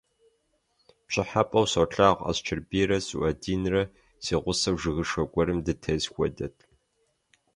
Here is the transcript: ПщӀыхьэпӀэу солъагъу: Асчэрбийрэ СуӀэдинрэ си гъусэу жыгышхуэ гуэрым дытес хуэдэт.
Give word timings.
ПщӀыхьэпӀэу 1.05 1.65
солъагъу: 1.71 2.25
Асчэрбийрэ 2.29 2.97
СуӀэдинрэ 3.07 3.83
си 4.23 4.33
гъусэу 4.43 4.79
жыгышхуэ 4.81 5.23
гуэрым 5.31 5.59
дытес 5.65 6.03
хуэдэт. 6.13 6.55